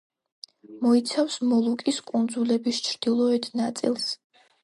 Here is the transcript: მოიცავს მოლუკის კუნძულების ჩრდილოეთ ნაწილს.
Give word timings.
მოიცავს 0.85 1.35
მოლუკის 1.49 2.01
კუნძულების 2.09 2.81
ჩრდილოეთ 2.87 3.47
ნაწილს. 3.63 4.09